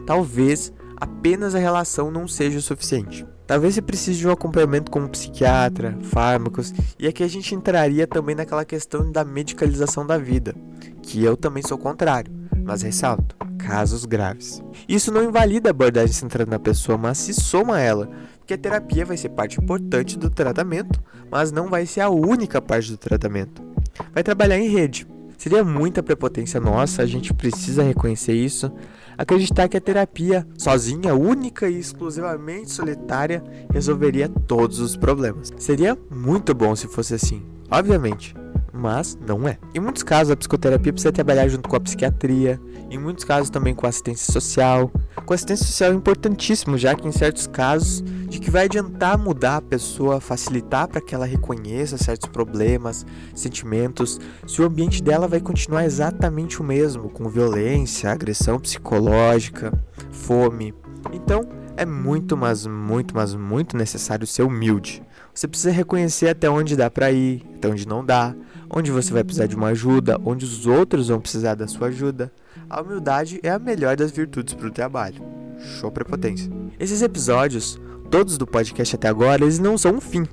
talvez 0.04 0.70
apenas 0.96 1.54
a 1.54 1.58
relação 1.58 2.10
não 2.10 2.28
seja 2.28 2.58
o 2.58 2.62
suficiente. 2.62 3.26
Talvez 3.46 3.74
você 3.74 3.82
precise 3.82 4.18
de 4.18 4.28
um 4.28 4.30
acompanhamento 4.30 4.90
como 4.90 5.08
psiquiatra, 5.08 5.98
fármacos, 6.02 6.72
e 6.98 7.08
aqui 7.08 7.24
a 7.24 7.28
gente 7.28 7.54
entraria 7.54 8.06
também 8.06 8.36
naquela 8.36 8.64
questão 8.64 9.10
da 9.10 9.24
medicalização 9.24 10.06
da 10.06 10.18
vida, 10.18 10.54
que 11.02 11.24
eu 11.24 11.36
também 11.36 11.62
sou 11.62 11.78
contrário, 11.78 12.32
mas 12.62 12.82
ressalto, 12.82 13.34
casos 13.66 14.04
graves. 14.04 14.62
Isso 14.88 15.12
não 15.12 15.24
invalida 15.24 15.68
a 15.68 15.72
abordagem 15.72 16.12
centrada 16.12 16.50
na 16.50 16.58
pessoa, 16.58 16.96
mas 16.96 17.18
se 17.18 17.34
soma 17.34 17.76
a 17.76 17.80
ela, 17.80 18.08
porque 18.38 18.54
a 18.54 18.58
terapia 18.58 19.04
vai 19.04 19.16
ser 19.16 19.30
parte 19.30 19.60
importante 19.60 20.18
do 20.18 20.30
tratamento, 20.30 21.02
mas 21.30 21.52
não 21.52 21.68
vai 21.68 21.86
ser 21.86 22.00
a 22.00 22.10
única 22.10 22.60
parte 22.60 22.90
do 22.90 22.96
tratamento 22.96 23.70
vai 24.12 24.22
trabalhar 24.22 24.58
em 24.58 24.68
rede. 24.68 25.06
Seria 25.36 25.64
muita 25.64 26.02
prepotência 26.02 26.60
nossa, 26.60 27.02
a 27.02 27.06
gente 27.06 27.32
precisa 27.32 27.82
reconhecer 27.82 28.34
isso. 28.34 28.70
Acreditar 29.16 29.68
que 29.68 29.76
a 29.76 29.80
terapia, 29.80 30.46
sozinha, 30.58 31.14
única 31.14 31.68
e 31.68 31.78
exclusivamente 31.78 32.70
solitária, 32.70 33.42
resolveria 33.72 34.28
todos 34.28 34.80
os 34.80 34.96
problemas. 34.96 35.50
Seria 35.58 35.96
muito 36.10 36.54
bom 36.54 36.76
se 36.76 36.86
fosse 36.86 37.14
assim, 37.14 37.42
obviamente 37.70 38.34
mas 38.80 39.18
não 39.26 39.46
é. 39.46 39.58
Em 39.75 39.80
muitos 39.80 40.02
casos, 40.02 40.30
a 40.30 40.37
psicoterapia 40.37 40.92
precisa 40.92 41.12
trabalhar 41.12 41.46
junto 41.49 41.68
com 41.68 41.76
a 41.76 41.80
psiquiatria, 41.80 42.58
em 42.90 42.99
muitos 42.99 43.25
casos 43.25 43.50
também 43.50 43.75
com 43.75 43.87
a 43.87 43.88
assistência 43.90 44.32
social. 44.32 44.90
Com 45.25 45.32
a 45.32 45.34
assistência 45.34 45.66
social 45.66 45.92
é 45.92 45.94
importantíssimo, 45.94 46.78
já 46.78 46.94
que 46.94 47.06
em 47.06 47.12
certos 47.12 47.46
casos, 47.46 48.02
de 48.28 48.40
que 48.40 48.50
vai 48.50 48.64
adiantar 48.64 49.18
mudar 49.18 49.58
a 49.58 49.62
pessoa, 49.62 50.20
facilitar 50.20 50.88
para 50.88 51.00
que 51.00 51.14
ela 51.14 51.26
reconheça 51.26 51.99
certos 51.99 52.28
problemas, 52.30 53.04
sentimentos, 53.34 54.18
se 54.46 54.62
o 54.62 54.64
ambiente 54.64 55.02
dela 55.02 55.28
vai 55.28 55.40
continuar 55.40 55.84
exatamente 55.84 56.60
o 56.60 56.64
mesmo, 56.64 57.10
com 57.10 57.28
violência, 57.28 58.10
agressão 58.10 58.58
psicológica, 58.58 59.72
fome. 60.10 60.75
Então, 61.12 61.42
é 61.76 61.87
muito, 61.87 62.37
mas 62.37 62.66
muito, 62.66 63.14
mas 63.14 63.34
muito 63.34 63.76
necessário 63.76 64.26
ser 64.26 64.42
humilde. 64.42 65.02
Você 65.34 65.46
precisa 65.49 65.70
reconhecer 65.70 66.28
até 66.28 66.50
onde 66.50 66.76
dá 66.76 66.90
para 66.90 67.10
ir, 67.10 67.42
até 67.56 67.68
onde 67.68 67.87
não 67.87 68.04
dá, 68.04 68.34
onde 68.70 68.90
você 68.90 69.12
vai 69.12 69.24
precisar 69.24 69.46
de 69.46 69.56
uma 69.56 69.68
ajuda, 69.68 70.18
onde 70.24 70.44
os 70.44 70.66
outros 70.66 71.08
vão 71.08 71.20
precisar 71.20 71.54
da 71.54 71.66
sua 71.66 71.88
ajuda. 71.88 72.32
A 72.68 72.80
humildade 72.80 73.40
é 73.42 73.50
a 73.50 73.58
melhor 73.58 73.96
das 73.96 74.10
virtudes 74.12 74.54
para 74.54 74.68
o 74.68 74.72
trabalho. 74.72 75.22
Show 75.58 75.90
prepotência. 75.90 76.50
Esses 76.78 77.02
episódios, 77.02 77.78
todos 78.10 78.38
do 78.38 78.46
podcast 78.46 78.94
até 78.94 79.08
agora, 79.08 79.42
eles 79.42 79.58
não 79.58 79.76
são 79.76 79.96
um 79.96 80.00
fim. 80.00 80.24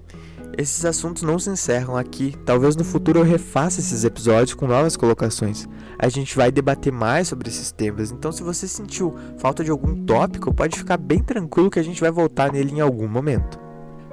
Esses 0.57 0.85
assuntos 0.85 1.23
não 1.23 1.37
se 1.37 1.49
encerram 1.49 1.97
aqui. 1.97 2.35
Talvez 2.45 2.75
no 2.75 2.83
futuro 2.83 3.19
eu 3.19 3.23
refaça 3.23 3.79
esses 3.79 4.03
episódios 4.03 4.53
com 4.53 4.65
novas 4.65 4.95
colocações. 4.95 5.67
A 5.99 6.09
gente 6.09 6.35
vai 6.35 6.51
debater 6.51 6.91
mais 6.91 7.27
sobre 7.27 7.49
esses 7.49 7.71
temas. 7.71 8.11
Então, 8.11 8.31
se 8.31 8.41
você 8.41 8.67
sentiu 8.67 9.13
falta 9.37 9.63
de 9.63 9.69
algum 9.69 9.95
tópico, 10.05 10.53
pode 10.53 10.77
ficar 10.77 10.97
bem 10.97 11.21
tranquilo 11.21 11.69
que 11.69 11.79
a 11.79 11.83
gente 11.83 12.01
vai 12.01 12.11
voltar 12.11 12.51
nele 12.51 12.71
em 12.71 12.79
algum 12.79 13.07
momento. 13.07 13.59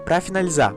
Para 0.04 0.20
finalizar, 0.20 0.74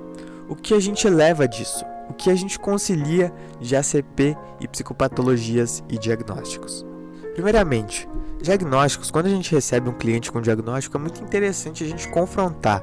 o 0.47 0.55
que 0.55 0.73
a 0.73 0.79
gente 0.79 1.09
leva 1.09 1.47
disso? 1.47 1.83
O 2.09 2.13
que 2.13 2.29
a 2.29 2.35
gente 2.35 2.57
concilia 2.59 3.33
de 3.59 3.75
ACP 3.75 4.37
e 4.59 4.67
psicopatologias 4.67 5.83
e 5.89 5.97
diagnósticos. 5.97 6.85
Primeiramente, 7.33 8.07
diagnósticos, 8.41 9.11
quando 9.11 9.27
a 9.27 9.29
gente 9.29 9.53
recebe 9.53 9.89
um 9.89 9.93
cliente 9.93 10.31
com 10.31 10.41
diagnóstico, 10.41 10.97
é 10.97 10.99
muito 10.99 11.21
interessante 11.21 11.83
a 11.83 11.87
gente 11.87 12.07
confrontar, 12.09 12.81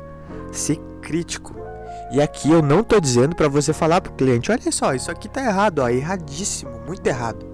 ser 0.52 0.76
crítico. 1.02 1.54
E 2.12 2.20
aqui 2.20 2.50
eu 2.50 2.62
não 2.62 2.80
estou 2.80 3.00
dizendo 3.00 3.34
para 3.34 3.48
você 3.48 3.72
falar 3.72 4.00
para 4.00 4.12
o 4.12 4.14
cliente, 4.14 4.52
olha 4.52 4.70
só, 4.70 4.94
isso 4.94 5.10
aqui 5.10 5.26
está 5.26 5.44
errado, 5.44 5.80
ó, 5.80 5.88
erradíssimo, 5.88 6.70
muito 6.86 7.06
errado. 7.06 7.44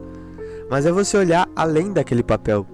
Mas 0.69 0.85
é 0.85 0.93
você 0.93 1.17
olhar 1.17 1.49
além 1.57 1.93
daquele 1.93 2.23
papel. 2.23 2.67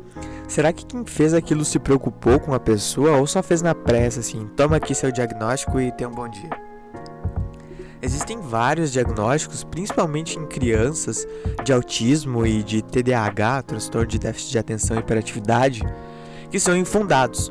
Será 0.48 0.72
que 0.72 0.86
quem 0.86 1.04
fez 1.04 1.34
aquilo 1.34 1.64
se 1.64 1.78
preocupou 1.78 2.38
com 2.38 2.54
a 2.54 2.60
pessoa 2.60 3.16
ou 3.18 3.26
só 3.26 3.42
fez 3.42 3.62
na 3.62 3.74
pressa 3.74 4.20
assim, 4.20 4.46
toma 4.56 4.76
aqui 4.76 4.94
seu 4.94 5.10
diagnóstico 5.10 5.80
e 5.80 5.90
tenha 5.92 6.08
um 6.08 6.14
bom 6.14 6.28
dia? 6.28 6.65
Existem 8.02 8.40
vários 8.40 8.92
diagnósticos, 8.92 9.64
principalmente 9.64 10.38
em 10.38 10.46
crianças, 10.46 11.26
de 11.64 11.72
autismo 11.72 12.46
e 12.46 12.62
de 12.62 12.82
TDAH, 12.82 13.62
transtorno 13.62 14.06
de 14.06 14.18
déficit 14.18 14.52
de 14.52 14.58
atenção 14.58 14.96
e 14.96 15.00
hiperatividade, 15.00 15.82
que 16.50 16.60
são 16.60 16.76
infundados. 16.76 17.50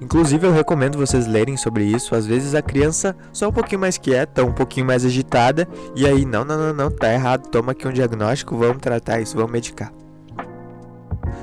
Inclusive, 0.00 0.46
eu 0.46 0.52
recomendo 0.52 0.98
vocês 0.98 1.26
lerem 1.26 1.56
sobre 1.56 1.84
isso. 1.84 2.14
Às 2.14 2.26
vezes 2.26 2.54
a 2.54 2.60
criança 2.60 3.16
só 3.32 3.48
um 3.48 3.52
pouquinho 3.52 3.80
mais 3.80 3.96
quieta, 3.96 4.44
um 4.44 4.52
pouquinho 4.52 4.86
mais 4.86 5.04
agitada, 5.04 5.66
e 5.94 6.06
aí, 6.06 6.24
não, 6.24 6.44
não, 6.44 6.58
não, 6.58 6.72
não, 6.74 6.90
tá 6.90 7.12
errado, 7.12 7.48
toma 7.48 7.72
aqui 7.72 7.88
um 7.88 7.92
diagnóstico, 7.92 8.56
vamos 8.56 8.78
tratar 8.78 9.20
isso, 9.20 9.36
vamos 9.36 9.52
medicar. 9.52 9.92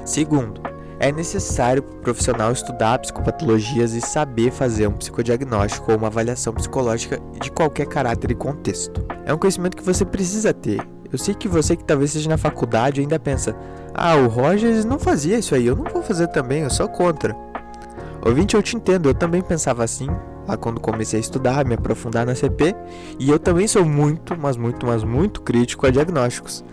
Segundo, 0.06 0.62
é 1.04 1.12
necessário 1.12 1.84
para 1.84 1.96
o 1.98 2.00
profissional 2.00 2.54
estudar 2.54 2.98
psicopatologias 3.00 3.94
e 3.94 4.00
saber 4.00 4.52
fazer 4.52 4.88
um 4.88 4.94
psicodiagnóstico 4.94 5.92
ou 5.92 5.98
uma 5.98 6.08
avaliação 6.08 6.54
psicológica 6.54 7.20
de 7.42 7.52
qualquer 7.52 7.88
caráter 7.88 8.32
e 8.32 8.36
contexto. 8.36 9.06
É 9.26 9.34
um 9.34 9.38
conhecimento 9.38 9.76
que 9.76 9.84
você 9.84 10.06
precisa 10.06 10.54
ter. 10.54 10.80
Eu 11.12 11.18
sei 11.18 11.36
que 11.36 11.50
você 11.50 11.76
que 11.76 11.84
talvez 11.84 12.12
seja 12.12 12.30
na 12.30 12.38
faculdade 12.38 13.02
ainda 13.02 13.20
pensa: 13.20 13.54
"Ah, 13.94 14.16
o 14.16 14.30
Rogers 14.30 14.86
não 14.86 14.98
fazia 14.98 15.38
isso 15.38 15.54
aí, 15.54 15.66
eu 15.66 15.76
não 15.76 15.84
vou 15.84 16.02
fazer 16.02 16.28
também, 16.28 16.64
eu 16.64 16.70
sou 16.70 16.88
contra". 16.88 17.36
Ouvinte, 18.26 18.56
eu 18.56 18.64
te 18.64 18.78
entendo, 18.78 19.10
eu 19.10 19.14
também 19.14 19.42
pensava 19.42 19.84
assim, 19.84 20.08
lá 20.48 20.56
quando 20.56 20.80
comecei 20.80 21.20
a 21.20 21.22
estudar, 21.22 21.66
me 21.66 21.74
aprofundar 21.74 22.26
na 22.26 22.34
CP, 22.34 22.74
e 23.20 23.30
eu 23.30 23.38
também 23.38 23.68
sou 23.68 23.84
muito, 23.84 24.38
mas 24.40 24.56
muito, 24.56 24.86
mas 24.86 25.04
muito 25.04 25.42
crítico 25.42 25.86
a 25.86 25.92
diagnósticos. 25.92 26.64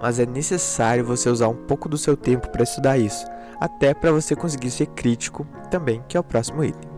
Mas 0.00 0.20
é 0.20 0.26
necessário 0.26 1.04
você 1.04 1.28
usar 1.28 1.48
um 1.48 1.56
pouco 1.56 1.88
do 1.88 1.98
seu 1.98 2.16
tempo 2.16 2.48
para 2.50 2.62
estudar 2.62 2.96
isso 2.96 3.26
até 3.60 3.92
para 3.92 4.10
você 4.10 4.34
conseguir 4.34 4.70
ser 4.70 4.86
crítico 4.86 5.46
também, 5.70 6.02
que 6.08 6.16
é 6.16 6.20
o 6.20 6.24
próximo 6.24 6.64
item. 6.64 6.88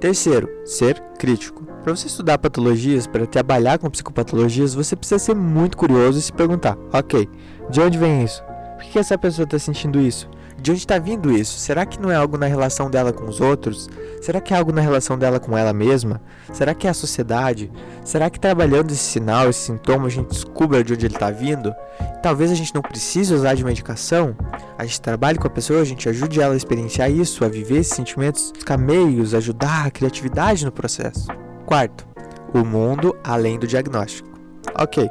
Terceiro, 0.00 0.48
ser 0.64 1.00
crítico. 1.18 1.64
Para 1.82 1.94
você 1.94 2.08
estudar 2.08 2.36
patologias, 2.38 3.06
para 3.06 3.26
trabalhar 3.26 3.78
com 3.78 3.88
psicopatologias, 3.88 4.74
você 4.74 4.96
precisa 4.96 5.18
ser 5.18 5.34
muito 5.34 5.76
curioso 5.76 6.18
e 6.18 6.22
se 6.22 6.32
perguntar: 6.32 6.76
ok, 6.92 7.28
de 7.70 7.80
onde 7.80 7.96
vem 7.96 8.24
isso? 8.24 8.42
Por 8.76 8.84
que 8.84 8.98
essa 8.98 9.16
pessoa 9.16 9.44
está 9.44 9.58
sentindo 9.58 10.00
isso? 10.00 10.28
De 10.66 10.72
onde 10.72 10.80
está 10.80 10.98
vindo 10.98 11.30
isso? 11.30 11.60
Será 11.60 11.86
que 11.86 12.00
não 12.00 12.10
é 12.10 12.16
algo 12.16 12.36
na 12.36 12.46
relação 12.46 12.90
dela 12.90 13.12
com 13.12 13.24
os 13.26 13.40
outros? 13.40 13.88
Será 14.20 14.40
que 14.40 14.52
é 14.52 14.56
algo 14.56 14.72
na 14.72 14.80
relação 14.80 15.16
dela 15.16 15.38
com 15.38 15.56
ela 15.56 15.72
mesma? 15.72 16.20
Será 16.52 16.74
que 16.74 16.88
é 16.88 16.90
a 16.90 16.92
sociedade? 16.92 17.70
Será 18.04 18.28
que 18.28 18.40
trabalhando 18.40 18.90
esse 18.90 19.12
sinal, 19.12 19.48
esse 19.48 19.60
sintoma, 19.60 20.06
a 20.06 20.10
gente 20.10 20.30
descobre 20.30 20.82
de 20.82 20.92
onde 20.92 21.06
ele 21.06 21.14
está 21.14 21.30
vindo? 21.30 21.72
Talvez 22.20 22.50
a 22.50 22.56
gente 22.56 22.74
não 22.74 22.82
precise 22.82 23.32
usar 23.32 23.54
de 23.54 23.64
medicação. 23.64 24.36
A 24.76 24.84
gente 24.84 25.00
trabalhe 25.00 25.38
com 25.38 25.46
a 25.46 25.50
pessoa, 25.50 25.82
a 25.82 25.84
gente 25.84 26.08
ajude 26.08 26.40
ela 26.40 26.54
a 26.54 26.56
experienciar 26.56 27.12
isso, 27.12 27.44
a 27.44 27.48
viver 27.48 27.78
esses 27.78 27.94
sentimentos, 27.94 28.50
buscar 28.50 28.76
meios, 28.76 29.34
ajudar 29.34 29.86
a 29.86 29.90
criatividade 29.92 30.64
no 30.64 30.72
processo. 30.72 31.28
Quarto, 31.64 32.08
o 32.52 32.64
mundo 32.64 33.14
além 33.22 33.56
do 33.56 33.68
diagnóstico. 33.68 34.28
Ok, 34.76 35.08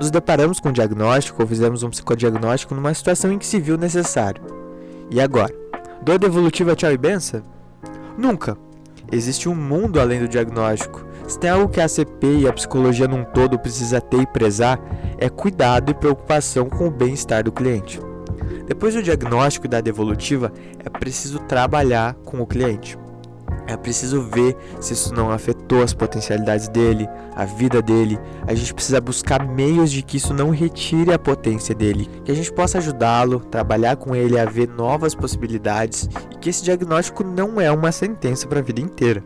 nos 0.00 0.10
deparamos 0.10 0.58
com 0.58 0.70
um 0.70 0.72
diagnóstico 0.72 1.42
ou 1.42 1.46
fizemos 1.46 1.82
um 1.82 1.90
psicodiagnóstico 1.90 2.74
numa 2.74 2.94
situação 2.94 3.30
em 3.30 3.38
que 3.38 3.44
se 3.44 3.60
viu 3.60 3.76
necessário. 3.76 4.65
E 5.10 5.20
agora? 5.20 5.54
Dor 6.02 6.18
devolutiva 6.18 6.74
tchau 6.74 6.92
e 6.92 6.98
benção? 6.98 7.42
Nunca. 8.18 8.56
Existe 9.10 9.48
um 9.48 9.54
mundo 9.54 10.00
além 10.00 10.20
do 10.20 10.28
diagnóstico. 10.28 11.04
Se 11.28 11.38
tem 11.38 11.50
algo 11.50 11.68
que 11.68 11.80
a 11.80 11.84
ACP 11.84 12.26
e 12.40 12.48
a 12.48 12.52
psicologia 12.52 13.06
num 13.06 13.24
todo 13.24 13.58
precisa 13.58 14.00
ter 14.00 14.20
e 14.20 14.26
prezar, 14.26 14.80
é 15.18 15.28
cuidado 15.28 15.90
e 15.90 15.94
preocupação 15.94 16.68
com 16.68 16.88
o 16.88 16.90
bem-estar 16.90 17.44
do 17.44 17.52
cliente. 17.52 18.00
Depois 18.66 18.94
do 18.94 19.02
diagnóstico 19.02 19.66
e 19.66 19.68
da 19.68 19.80
devolutiva, 19.80 20.52
é 20.84 20.88
preciso 20.88 21.38
trabalhar 21.40 22.14
com 22.24 22.40
o 22.40 22.46
cliente. 22.46 22.98
É 23.66 23.76
preciso 23.76 24.22
ver 24.22 24.56
se 24.80 24.92
isso 24.92 25.12
não 25.12 25.30
afetou 25.30 25.82
as 25.82 25.92
potencialidades 25.92 26.68
dele, 26.68 27.08
a 27.34 27.44
vida 27.44 27.82
dele. 27.82 28.18
A 28.46 28.54
gente 28.54 28.72
precisa 28.72 29.00
buscar 29.00 29.44
meios 29.44 29.90
de 29.90 30.02
que 30.02 30.18
isso 30.18 30.32
não 30.32 30.50
retire 30.50 31.12
a 31.12 31.18
potência 31.18 31.74
dele, 31.74 32.08
que 32.24 32.30
a 32.30 32.34
gente 32.34 32.52
possa 32.52 32.78
ajudá-lo, 32.78 33.40
trabalhar 33.40 33.96
com 33.96 34.14
ele 34.14 34.38
a 34.38 34.44
ver 34.44 34.68
novas 34.68 35.14
possibilidades 35.14 36.08
e 36.30 36.38
que 36.38 36.48
esse 36.48 36.62
diagnóstico 36.62 37.24
não 37.24 37.60
é 37.60 37.70
uma 37.70 37.90
sentença 37.90 38.46
para 38.46 38.60
a 38.60 38.62
vida 38.62 38.80
inteira. 38.80 39.22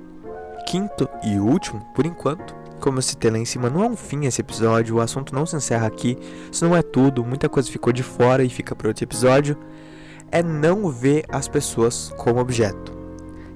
Quinto 0.66 1.08
e 1.22 1.38
último, 1.38 1.80
por 1.94 2.06
enquanto, 2.06 2.54
como 2.80 2.98
eu 2.98 3.02
citei 3.02 3.30
lá 3.30 3.38
em 3.38 3.44
cima, 3.44 3.68
não 3.68 3.84
é 3.84 3.88
um 3.88 3.96
fim 3.96 4.24
esse 4.24 4.40
episódio, 4.40 4.96
o 4.96 5.00
assunto 5.00 5.34
não 5.34 5.44
se 5.44 5.54
encerra 5.54 5.86
aqui, 5.86 6.16
isso 6.50 6.64
não 6.64 6.74
é 6.74 6.80
tudo, 6.80 7.24
muita 7.24 7.48
coisa 7.48 7.70
ficou 7.70 7.92
de 7.92 8.02
fora 8.02 8.42
e 8.42 8.48
fica 8.48 8.74
para 8.74 8.88
outro 8.88 9.04
episódio. 9.04 9.56
É 10.32 10.42
não 10.42 10.88
ver 10.88 11.24
as 11.28 11.48
pessoas 11.48 12.14
como 12.16 12.40
objeto. 12.40 12.99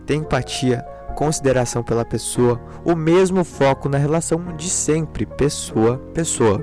Ter 0.07 0.15
empatia, 0.15 0.85
consideração 1.15 1.83
pela 1.83 2.05
pessoa, 2.05 2.61
o 2.85 2.95
mesmo 2.95 3.45
foco 3.45 3.89
na 3.89 3.99
relação 3.99 4.55
de 4.57 4.69
sempre, 4.69 5.25
pessoa-pessoa. 5.25 6.63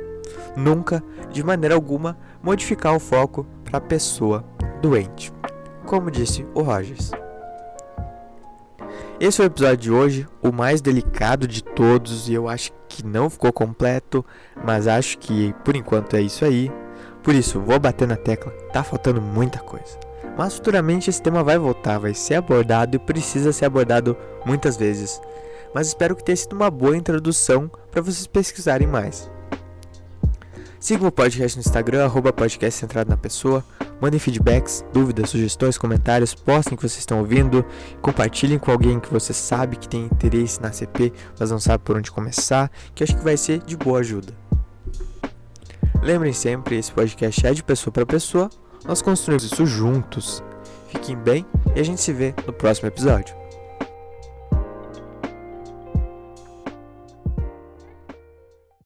Nunca, 0.55 1.03
de 1.31 1.43
maneira 1.43 1.75
alguma, 1.75 2.17
modificar 2.43 2.95
o 2.95 2.99
foco 2.99 3.45
para 3.63 3.77
a 3.77 3.81
pessoa 3.81 4.43
doente. 4.81 5.31
Como 5.85 6.11
disse 6.11 6.45
o 6.53 6.61
Rogers. 6.61 7.11
Esse 9.19 9.41
é 9.41 9.45
o 9.45 9.47
episódio 9.47 9.77
de 9.77 9.91
hoje, 9.91 10.27
o 10.41 10.51
mais 10.51 10.81
delicado 10.81 11.47
de 11.47 11.63
todos, 11.63 12.27
e 12.27 12.33
eu 12.33 12.49
acho 12.49 12.71
que 12.89 13.05
não 13.05 13.29
ficou 13.29 13.53
completo, 13.53 14.25
mas 14.65 14.87
acho 14.87 15.17
que 15.19 15.53
por 15.63 15.75
enquanto 15.75 16.15
é 16.15 16.21
isso 16.21 16.43
aí. 16.43 16.71
Por 17.21 17.35
isso, 17.35 17.59
vou 17.59 17.79
bater 17.79 18.07
na 18.07 18.15
tecla, 18.15 18.51
tá 18.73 18.83
faltando 18.83 19.21
muita 19.21 19.59
coisa. 19.59 20.10
Mas 20.37 20.55
futuramente 20.55 21.09
esse 21.09 21.21
tema 21.21 21.43
vai 21.43 21.57
voltar, 21.57 21.97
vai 21.97 22.13
ser 22.13 22.35
abordado 22.35 22.95
e 22.95 22.99
precisa 22.99 23.51
ser 23.51 23.65
abordado 23.65 24.15
muitas 24.45 24.77
vezes. 24.77 25.21
Mas 25.73 25.87
espero 25.87 26.15
que 26.15 26.23
tenha 26.23 26.35
sido 26.35 26.53
uma 26.53 26.69
boa 26.69 26.97
introdução 26.97 27.69
para 27.89 28.01
vocês 28.01 28.27
pesquisarem 28.27 28.87
mais. 28.87 29.29
Sigam 30.79 31.07
o 31.07 31.11
podcast 31.11 31.57
no 31.57 31.61
Instagram, 31.61 32.03
arroba 32.03 32.33
podcast 32.33 32.79
centrado 32.79 33.09
na 33.09 33.15
pessoa. 33.15 33.63
Mandem 34.01 34.19
feedbacks, 34.19 34.83
dúvidas, 34.91 35.29
sugestões, 35.29 35.77
comentários, 35.77 36.33
postem 36.33 36.73
o 36.73 36.75
que 36.75 36.81
vocês 36.81 36.97
estão 36.97 37.19
ouvindo, 37.19 37.63
compartilhem 38.01 38.57
com 38.57 38.71
alguém 38.71 38.99
que 38.99 39.13
você 39.13 39.31
sabe 39.31 39.75
que 39.75 39.87
tem 39.87 40.05
interesse 40.05 40.59
na 40.59 40.71
CP, 40.71 41.13
mas 41.39 41.51
não 41.51 41.59
sabe 41.59 41.83
por 41.83 41.95
onde 41.95 42.11
começar, 42.11 42.71
que 42.95 43.03
acho 43.03 43.15
que 43.15 43.23
vai 43.23 43.37
ser 43.37 43.59
de 43.59 43.77
boa 43.77 43.99
ajuda. 43.99 44.33
Lembrem 46.01 46.33
sempre, 46.33 46.79
esse 46.79 46.91
podcast 46.91 47.45
é 47.45 47.53
de 47.53 47.61
pessoa 47.61 47.93
para 47.93 48.03
pessoa, 48.03 48.49
nós 48.85 49.01
construímos 49.01 49.43
isso 49.43 49.65
juntos. 49.65 50.43
Fiquem 50.89 51.15
bem 51.15 51.45
e 51.75 51.79
a 51.79 51.83
gente 51.83 52.01
se 52.01 52.11
vê 52.11 52.33
no 52.45 52.53
próximo 52.53 52.87
episódio. 52.87 53.40